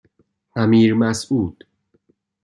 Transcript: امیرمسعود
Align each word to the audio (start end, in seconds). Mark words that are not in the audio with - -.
امیرمسعود 0.55 1.65